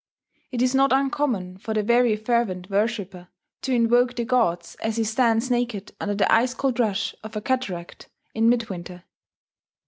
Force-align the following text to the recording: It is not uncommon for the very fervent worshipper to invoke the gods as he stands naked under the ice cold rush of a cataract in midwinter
It 0.51 0.63
is 0.63 0.73
not 0.73 0.91
uncommon 0.91 1.59
for 1.59 1.75
the 1.75 1.83
very 1.83 2.15
fervent 2.15 2.71
worshipper 2.71 3.27
to 3.61 3.71
invoke 3.71 4.15
the 4.15 4.25
gods 4.25 4.73
as 4.81 4.97
he 4.97 5.03
stands 5.03 5.51
naked 5.51 5.91
under 6.01 6.15
the 6.15 6.33
ice 6.33 6.55
cold 6.55 6.79
rush 6.79 7.13
of 7.23 7.35
a 7.35 7.39
cataract 7.41 8.09
in 8.33 8.49
midwinter 8.49 9.03